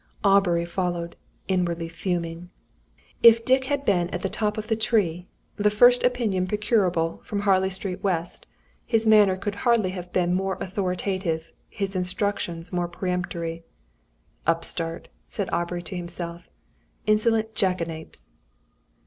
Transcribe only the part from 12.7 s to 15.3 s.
more peremptory. "Upstart!"